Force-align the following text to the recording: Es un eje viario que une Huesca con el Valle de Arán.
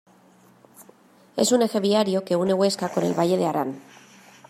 Es 1.37 1.51
un 1.51 1.61
eje 1.67 1.79
viario 1.87 2.25
que 2.25 2.35
une 2.43 2.55
Huesca 2.59 2.87
con 2.93 3.03
el 3.05 3.13
Valle 3.19 3.37
de 3.37 3.45
Arán. 3.45 3.71